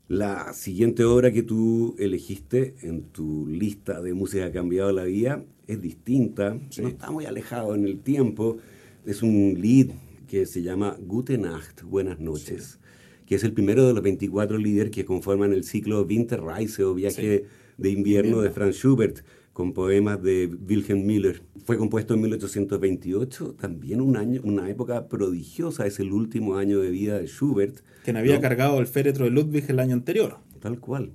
[0.10, 5.45] La siguiente obra que tú elegiste en tu lista de música ha cambiado la vida
[5.67, 8.58] es distinta, no está muy alejado en el tiempo.
[9.06, 9.91] Es un lead
[10.28, 12.80] que se llama Gute Nacht, Buenas noches,
[13.28, 17.45] que es el primero de los 24 líderes que conforman el ciclo Winterreise o Viaje
[17.78, 19.19] de invierno de Franz Schubert
[19.60, 21.41] con poemas de Wilhelm Müller.
[21.65, 26.89] Fue compuesto en 1828, también un año, una época prodigiosa, es el último año de
[26.89, 27.82] vida de Schubert.
[28.06, 30.38] Quien había cargado el féretro de Ludwig el año anterior.
[30.62, 31.12] Tal cual.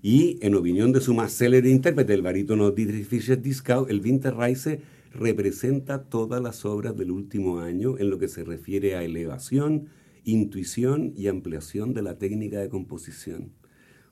[0.00, 4.80] Y en opinión de su más célebre intérprete, el barítono Dietrich Fischer-Dieskau, el Winterreise
[5.12, 9.88] representa todas las obras del último año en lo que se refiere a elevación,
[10.22, 13.57] intuición y ampliación de la técnica de composición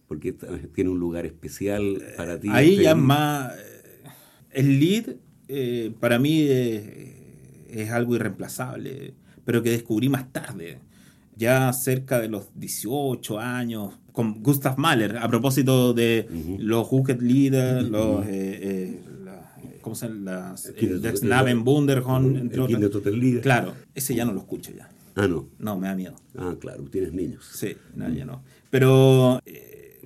[0.08, 0.34] porque
[0.74, 2.48] tiene un lugar especial para ti.
[2.50, 3.52] Ahí ya más...
[3.54, 4.02] Eh,
[4.52, 5.16] el lead
[5.48, 9.14] eh, para mí es, algo irreemplazable,
[9.44, 10.78] pero que descubrí más tarde,
[11.36, 16.26] ya cerca de los 18 años, con Gustav Mahler, a propósito de
[16.58, 18.24] los Hooked Lieder, los...
[18.26, 19.00] Eh,
[19.82, 20.54] ¿Cómo se llama?
[20.60, 23.02] Las, Naven Wunderhorn, entre otros.
[23.40, 24.90] Claro, ese ya no lo escucho ya.
[25.14, 25.48] Ah, no.
[25.60, 26.16] No, me da miedo.
[26.36, 27.48] Ah, claro, tienes niños.
[27.54, 28.42] Sí, no, ya no.
[28.68, 29.40] Pero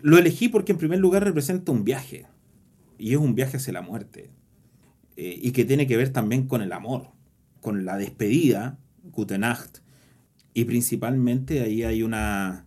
[0.03, 2.27] lo elegí porque en primer lugar representa un viaje,
[2.99, 4.31] y es un viaje hacia la muerte,
[5.17, 7.09] eh, y que tiene que ver también con el amor,
[7.61, 9.79] con la despedida, Gute Nacht,
[10.55, 12.67] y principalmente ahí hay una...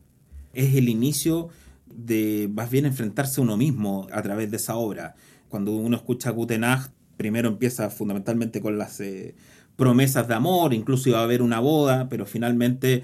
[0.54, 1.50] es el inicio
[1.86, 5.16] de más bien enfrentarse a uno mismo a través de esa obra.
[5.50, 9.36] Cuando uno escucha Gute Nacht, primero empieza fundamentalmente con las eh,
[9.76, 13.04] promesas de amor, incluso iba a haber una boda, pero finalmente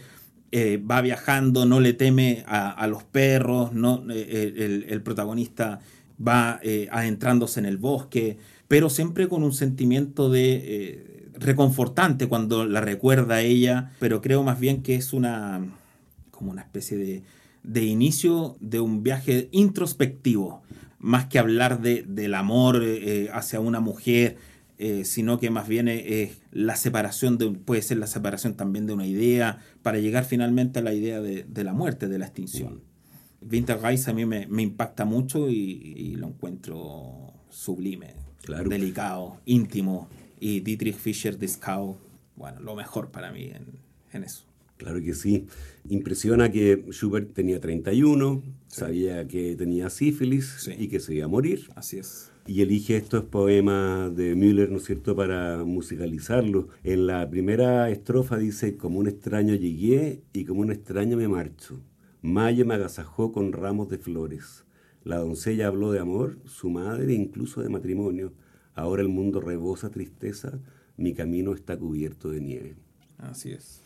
[0.51, 5.79] eh, va viajando, no le teme a, los perros, no, eh, el, protagonista
[6.25, 8.37] va eh, adentrándose en el bosque,
[8.67, 14.59] pero siempre con un sentimiento de reconfortante cuando la recuerda a ella, pero creo más
[14.59, 15.63] bien que es una
[16.31, 17.23] como una especie de,
[17.61, 20.63] de inicio de un viaje introspectivo,
[20.97, 22.83] más que hablar de, del amor
[23.33, 24.37] hacia una mujer,
[24.82, 28.93] eh, sino que más bien es, la separación, de, puede ser la separación también de
[28.93, 32.82] una idea, para llegar finalmente a la idea de, la muerte, de la extinción.
[33.41, 38.13] Winterreise a mí me, impacta mucho y, lo encuentro sublime,
[38.69, 40.07] delicado, íntimo,
[40.39, 41.97] y Dietrich Fischer Dieskau,
[42.38, 43.51] bueno, lo mejor para mí
[44.13, 44.45] en, eso.
[44.77, 45.45] Claro que sí.
[45.89, 51.69] Impresiona que Schubert tenía 31, sabía que tenía sífilis y que se iba a morir.
[51.75, 56.65] Así es y elige estos poemas de Müller, ¿no es cierto?, para musicalizarlos.
[56.83, 61.79] En la primera estrofa dice, como un extraño llegué y como un extraño me marcho.
[62.23, 64.65] Mayo me agasajó con ramos de flores.
[65.03, 68.33] La doncella habló de amor, su madre incluso de matrimonio.
[68.73, 70.59] Ahora el mundo rebosa tristeza,
[70.97, 72.75] mi camino está cubierto de nieve.
[73.19, 73.79] Así es.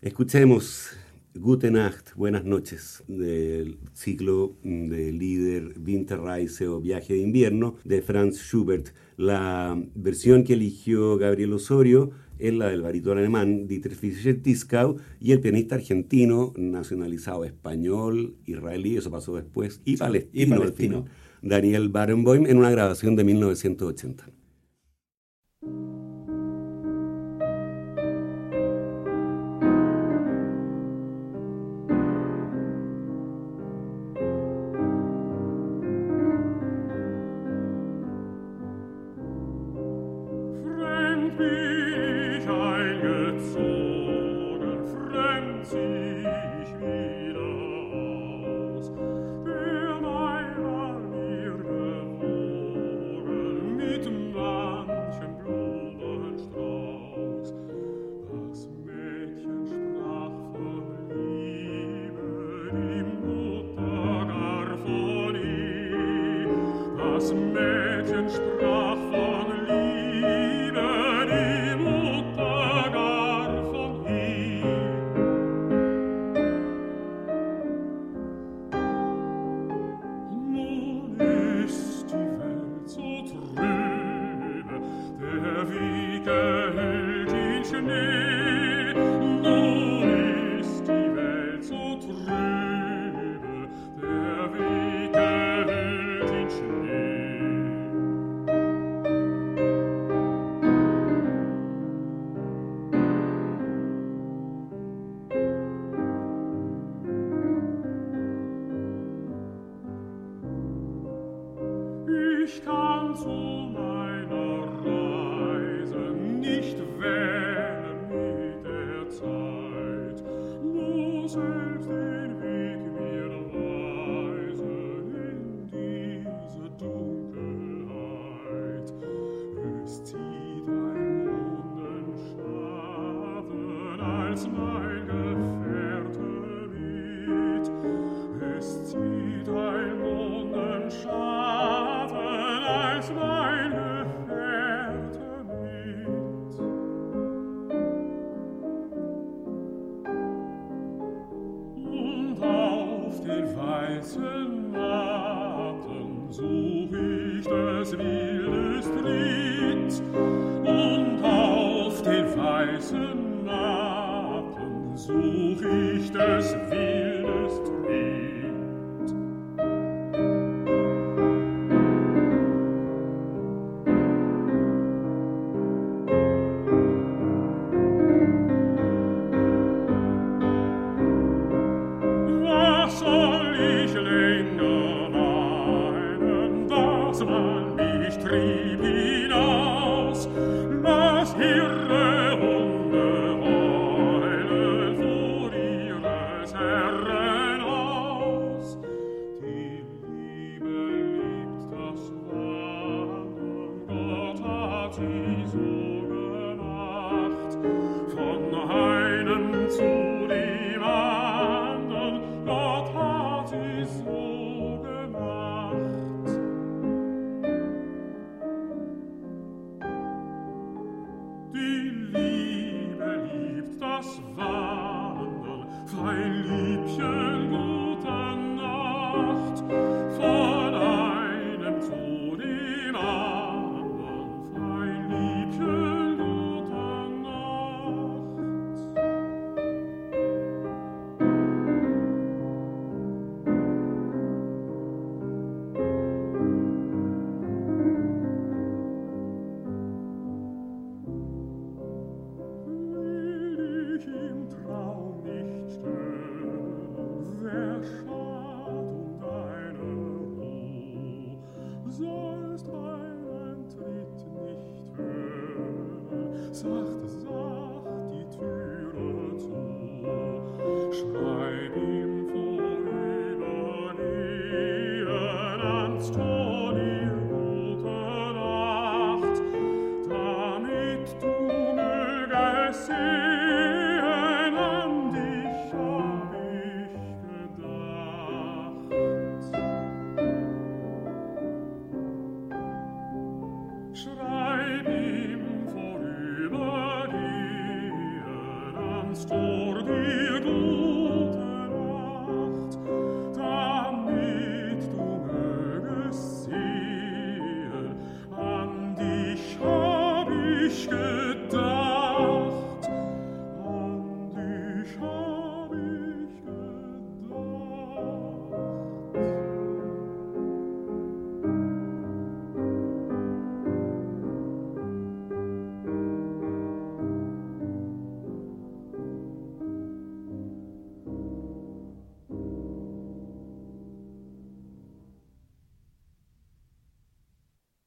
[0.00, 0.92] Escuchemos
[1.34, 8.36] Gute Nacht, buenas noches, del ciclo de líder Winterreise o Viaje de Invierno de Franz
[8.36, 8.88] Schubert.
[9.16, 12.10] La versión que eligió Gabriel Osorio
[12.40, 19.12] es la del barítono alemán Dietrich Fischer-Dieskau y el pianista argentino nacionalizado español, israelí, eso
[19.12, 21.04] pasó después, y palestino, y palestino.
[21.42, 24.39] Daniel Barenboim en una grabación de 1980.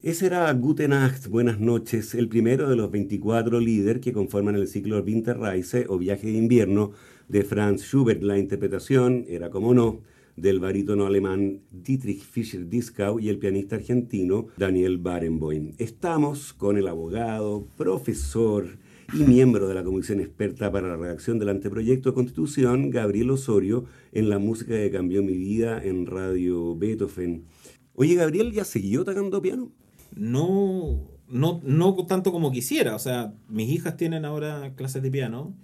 [0.04, 4.68] Ese era Gute Nacht, Buenas noches, el primero de los 24 líderes que conforman el
[4.68, 6.92] ciclo Winterreise o Viaje de Invierno
[7.26, 8.22] de Franz Schubert.
[8.22, 10.02] La interpretación era, como no,
[10.36, 15.72] del barítono alemán Dietrich Fischer-Dieskau y el pianista argentino Daniel Barenboim.
[15.78, 18.76] Estamos con el abogado, profesor
[19.14, 23.86] y miembro de la comisión experta para la redacción del anteproyecto de constitución, Gabriel Osorio,
[24.12, 27.46] en la música que cambió mi vida en Radio Beethoven.
[27.94, 29.72] Oye, Gabriel, ¿ya siguió tocando piano?
[30.14, 32.94] No, no, no tanto como quisiera.
[32.94, 35.54] O sea, mis hijas tienen ahora clases de piano,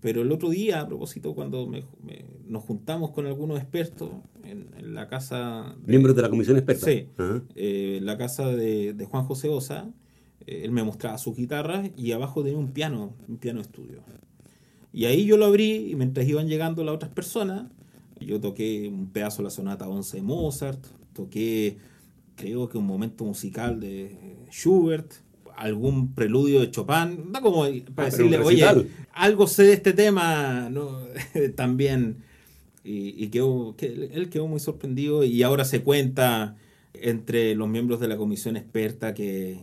[0.00, 1.70] pero el otro día, a propósito, cuando
[2.46, 4.10] nos juntamos con algunos expertos
[4.44, 5.76] en, la casa...
[5.86, 6.86] ¿Miembros de la comisión experta?
[6.86, 7.06] Sí,
[7.54, 9.90] eh, la casa de, Juan José Osa,
[10.46, 14.02] Eh, él me mostraba sus guitarras y abajo tenía un piano, un piano estudio.
[14.90, 17.70] Y ahí yo lo abrí y mientras iban llegando las otras personas,
[18.20, 21.76] yo toqué un pedazo de la sonata 11 de Mozart, toqué
[22.40, 24.16] creo que un momento musical de
[24.50, 25.12] Schubert,
[25.56, 27.62] algún preludio de Chopin, da como
[27.94, 28.88] para Ah, decirle, oye, recital".
[29.12, 31.00] algo sé de este tema, ¿no?
[31.56, 32.16] también.
[32.82, 36.56] Y, y quedó, que él quedó muy sorprendido y ahora se cuenta
[36.94, 39.58] entre los miembros de la comisión experta que,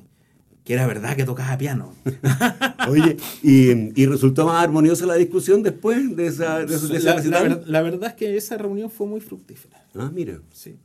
[0.63, 1.93] que era verdad que tocaba piano.
[2.87, 7.15] Oye, y, y resultó más armoniosa la discusión después de esa, de de ese La,
[7.21, 9.83] la ver- la verdad es que esa reunión fue muy fructífera.
[9.95, 10.39] Ah, mira.
[10.51, 10.75] Sí,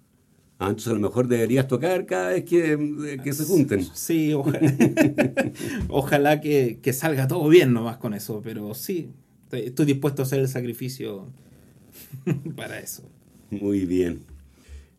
[0.63, 3.85] Ah, entonces a lo mejor deberías tocar cada vez que, que se junten.
[3.95, 4.61] sí ojalá,
[5.89, 9.09] ojalá que, que salga todo bien nomás con eso, pero sí,
[9.45, 11.27] estoy- estoy dispuesto a hacer el sacrificio
[12.57, 13.03] para eso.
[13.51, 14.21] Muy bien.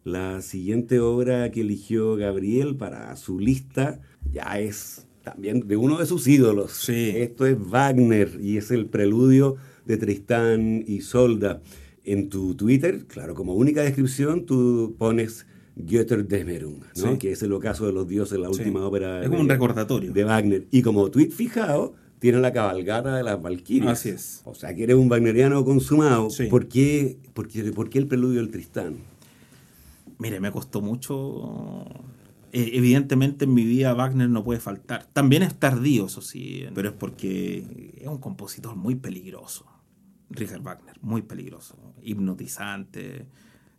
[0.03, 4.01] La siguiente obra que eligió Gabriel para su lista
[4.31, 6.73] ya es también de uno de sus ídolos.
[6.73, 7.13] Sí.
[7.15, 9.55] Esto es Wagner y es el preludio
[9.85, 11.61] de Tristán y Solda.
[12.03, 15.45] En tu Twitter, claro, como única descripción, tú pones
[15.75, 17.11] Götterdämmerung, ¿no?
[17.13, 17.17] Sí.
[17.17, 18.59] que es el ocaso de los dioses, la Sí.
[18.61, 20.11] última ópera Es como un recordatorio.
[20.13, 20.67] de Wagner.
[20.71, 23.91] Y como tweet fijado, tiene la cabalgata de las Valquirias.
[23.93, 24.41] Así es.
[24.45, 26.29] O sea, que eres un wagneriano consumado.
[26.29, 26.45] Sí.
[26.45, 28.97] ¿Por, qué, por, qué, por qué el preludio del Tristán?
[30.19, 31.85] Mire, me costó mucho.
[32.53, 35.07] Eh, evidentemente en mi vida Wagner no puede faltar.
[35.11, 39.65] También es tardío, eso sí, pero es porque es un compositor muy peligroso.
[40.29, 43.25] Richard Wagner, muy peligroso, hipnotizante,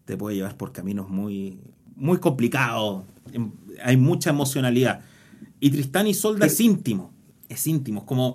[0.05, 1.61] te puede llevar por caminos muy,
[1.97, 5.01] muy complicados, em- hay mucha emocionalidad.
[5.61, 7.13] Y Tristán y Solda es íntimo,
[7.49, 8.35] es íntimo, es como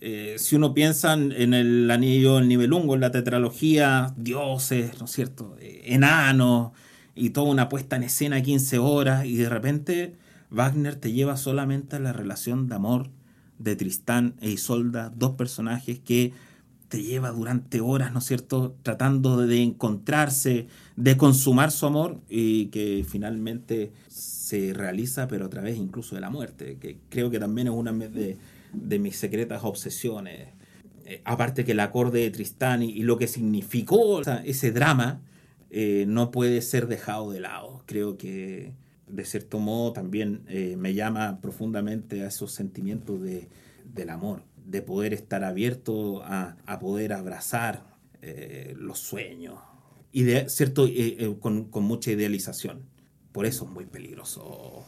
[0.00, 5.10] eh, si uno piensa en, el anillo del nivelungo, en la tetralogía, dioses, ¿no es
[5.10, 5.56] cierto?
[5.60, 6.72] Eh, enanos,
[7.14, 10.14] y toda una puesta en escena 15 horas, y de repente
[10.50, 13.10] Wagner te lleva solamente a la relación de amor
[13.58, 16.32] de Tristán e Isolda, dos personajes que
[16.88, 20.66] te lleva durante horas, ¿no es cierto?, tratando de encontrarse,
[20.96, 26.30] de consumar su amor y que finalmente se realiza, pero a través incluso de la
[26.30, 28.36] muerte, que creo que también es una de,
[28.72, 30.48] de mis secretas obsesiones.
[31.06, 35.20] Eh, aparte que el acorde de Tristán y, lo que significó ese drama
[35.70, 37.82] eh, no puede ser dejado de lado.
[37.86, 38.72] Creo que
[39.06, 43.48] de cierto modo también eh, me llama profundamente a esos sentimientos de,
[43.84, 47.84] del amor, de poder estar abierto a, a poder abrazar
[48.22, 49.54] eh, los sueños
[50.12, 52.82] y de cierto eh, eh, con, con mucha idealización.
[53.32, 54.84] Por eso es muy peligroso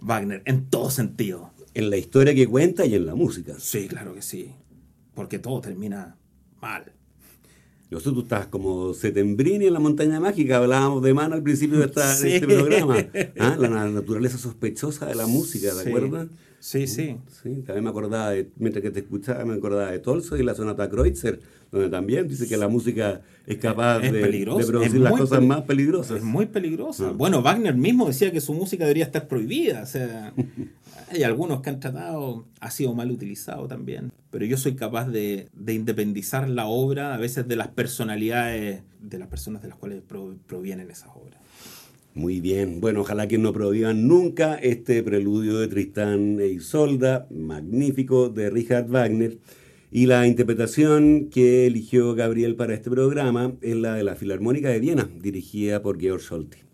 [0.00, 1.50] Wagner, en todo sentido.
[1.74, 3.54] En la historia que cuenta y en la música.
[3.58, 4.50] Sí, claro que sí.
[5.14, 6.16] Porque todo termina
[6.60, 6.92] mal.
[7.90, 11.86] Nosotros tú estás como Setembrini en la montaña mágica, hablábamos de mano al principio de,
[11.86, 12.32] esta- de Sí.
[12.36, 12.96] este programa.
[13.38, 13.56] ¿Ah?
[13.58, 15.88] La na- naturaleza sospechosa de la música, ¿de Sí.
[15.88, 16.28] acuerdo?
[16.60, 17.16] Sí, sí.
[17.42, 20.54] Sí, también me acordaba, de, mientras que te escuchaba, me acordaba de Tolstoy y la
[20.54, 21.40] sonata Kreutzer,
[21.72, 25.62] donde también dice que la música es capaz Es de, de producir las cosas más
[25.62, 26.18] peligrosas.
[26.18, 27.08] Es muy peligrosa.
[27.08, 27.12] Ah.
[27.16, 29.82] Bueno, Wagner mismo decía que su música debería estar prohibida.
[29.82, 30.34] O sea,
[31.10, 34.12] hay algunos que han tratado, ha sido mal utilizado también.
[34.30, 39.18] Pero yo soy capaz de, de independizar la obra a veces de las personalidades de
[39.18, 41.39] las personas de las cuales pro- provienen esas obras.
[42.20, 42.82] Muy bien.
[42.82, 48.88] Bueno, ojalá que no prohíban nunca este preludio de Tristán e Isolda, magnífico, de Richard
[48.88, 49.38] Wagner.
[49.90, 54.80] Y la interpretación que eligió Gabriel para este programa es la de la Filarmónica de
[54.80, 56.69] Viena, dirigida por Georg Solti.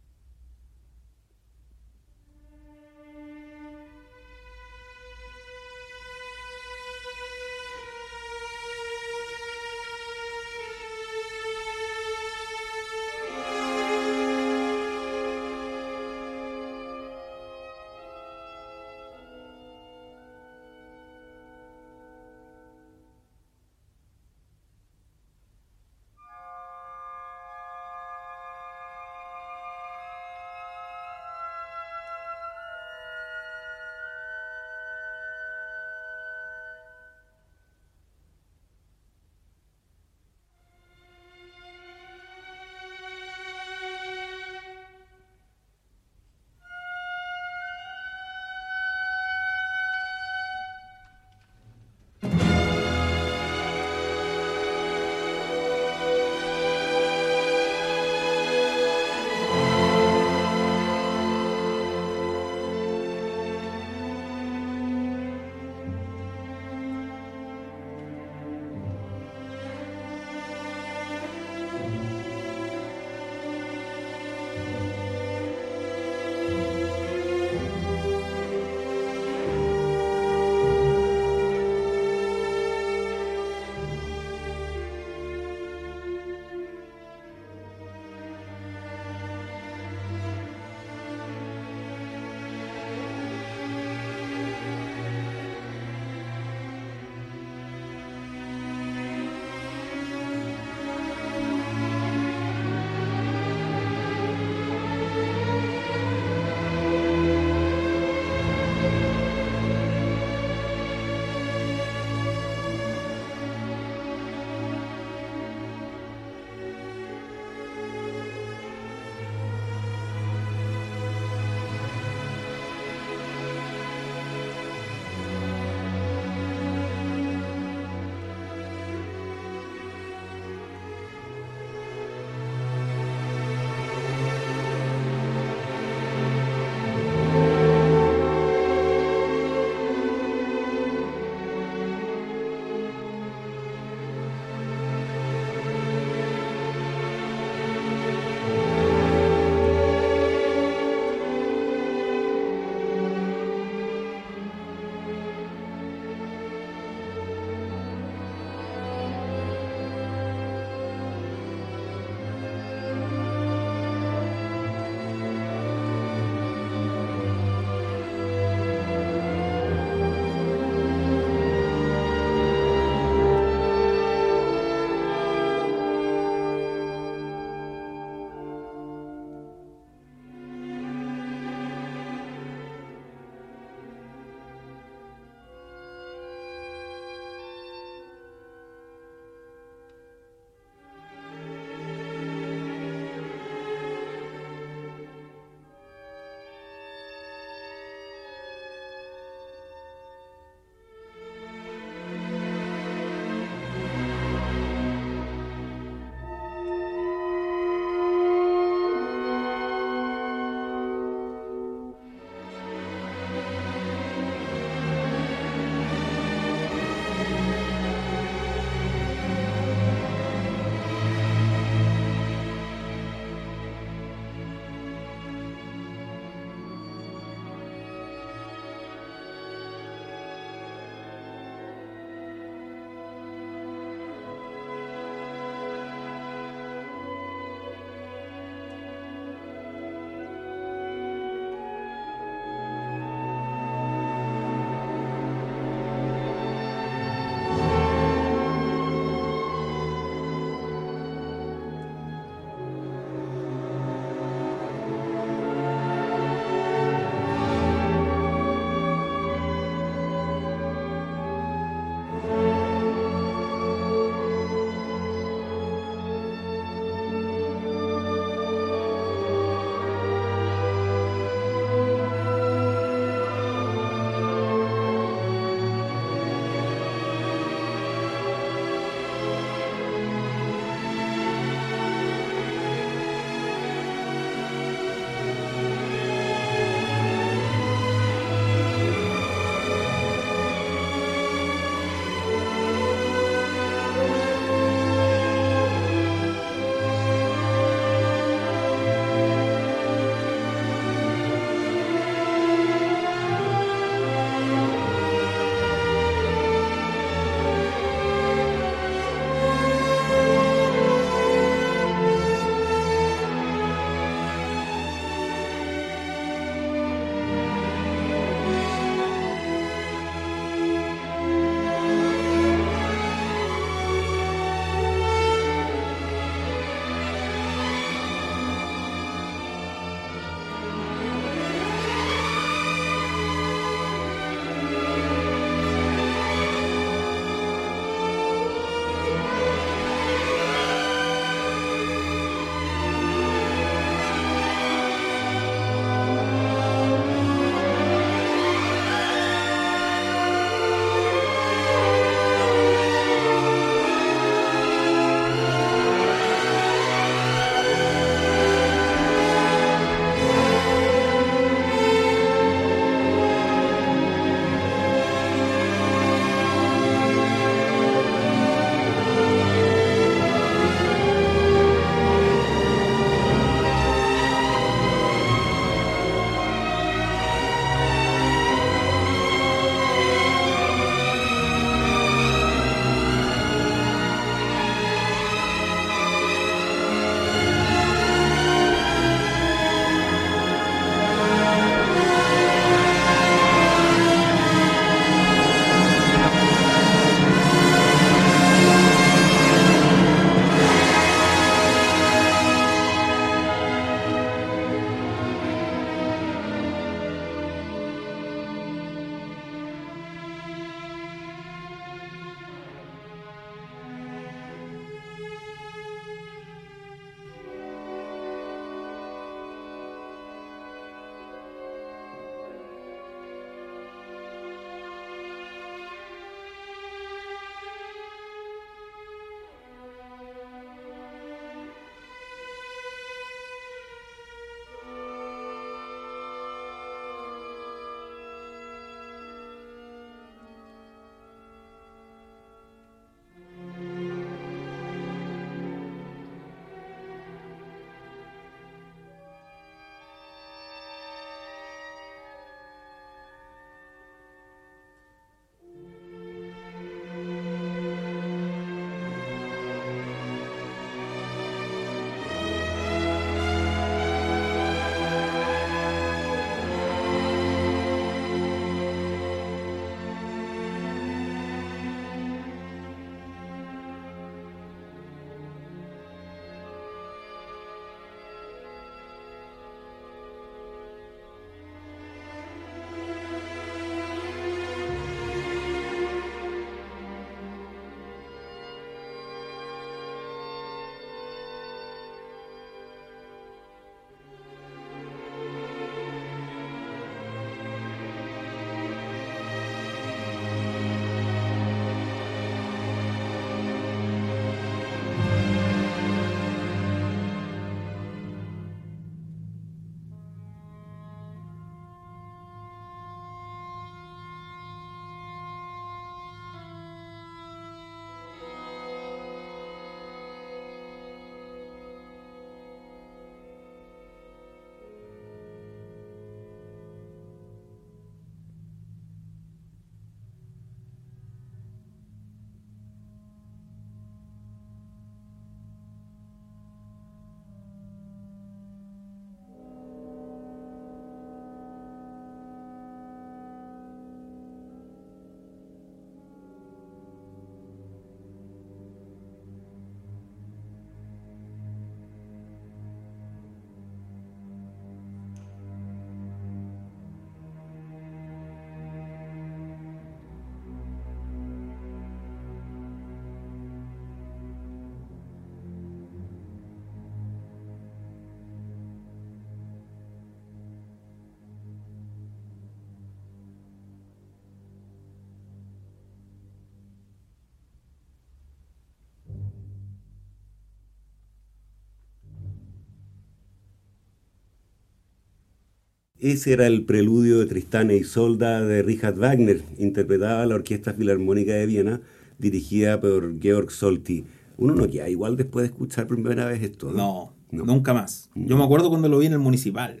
[586.26, 591.52] Ese era el preludio de Tristán e Isolda de Richard Wagner, interpretada la Orquesta Filarmónica
[591.52, 592.00] de Viena,
[592.36, 594.24] dirigida por Georg Solti.
[594.56, 596.90] Uno no queda igual después de escuchar por primera vez esto.
[596.90, 598.28] No, nunca más.
[598.34, 600.00] Yo me acuerdo cuando lo vi en el municipal.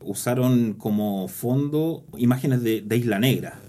[0.00, 3.60] Usaron como fondo imágenes de, Isla Negra,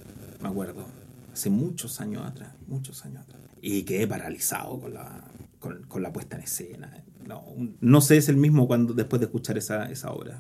[0.42, 0.86] me acuerdo.
[1.34, 3.42] Hace muchos años atrás, muchos años atrás.
[3.62, 5.26] Y quedé paralizado con la,
[5.60, 7.04] con, la puesta en escena.
[7.28, 7.44] No,
[7.82, 10.40] no sé, es el mismo cuando después de escuchar esa, esa obra.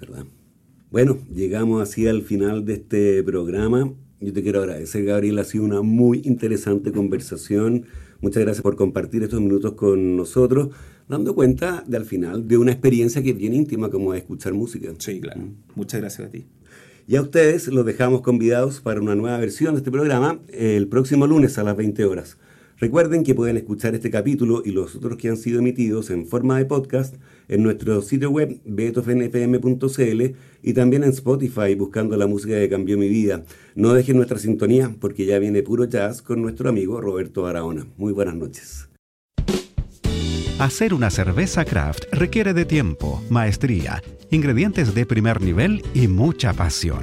[0.00, 0.24] ¿Verdad?
[0.94, 3.92] Bueno, llegamos así al final de este programa.
[4.20, 5.40] Yo te quiero agradecer, Gabriel.
[5.40, 7.86] Ha sido una muy interesante conversación.
[8.20, 10.68] Muchas gracias por compartir estos minutos con nosotros,
[11.08, 14.54] dando cuenta de al final de una experiencia que es bien íntima como es escuchar
[14.54, 14.92] música.
[14.98, 15.40] Sí, claro.
[15.40, 15.54] Mm.
[15.74, 16.46] Muchas gracias a ti.
[17.08, 21.26] Y a ustedes los dejamos convidados para una nueva versión de este programa el próximo
[21.26, 22.38] lunes a las 20 horas.
[22.78, 26.58] Recuerden que pueden escuchar este capítulo y los otros que han sido emitidos en forma
[26.58, 27.14] de podcast
[27.48, 30.22] en nuestro sitio web beethovenfm.cl
[30.62, 33.44] y también en Spotify buscando la música que cambió mi vida.
[33.74, 37.86] No dejen nuestra sintonía porque ya viene puro jazz con nuestro amigo Roberto Barahona.
[37.96, 38.88] Muy buenas noches.
[40.58, 47.02] Hacer una cerveza craft requiere de tiempo, maestría, ingredientes de primer nivel y mucha pasión.